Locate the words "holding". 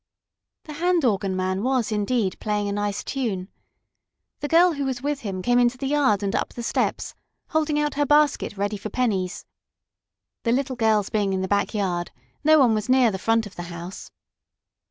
7.49-7.79